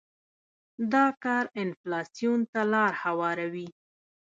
دا 0.93 1.05
کار 1.23 1.45
انفلاسیون 1.61 2.39
ته 2.51 2.61
لار 2.71 2.91
هواروي. 3.03 3.67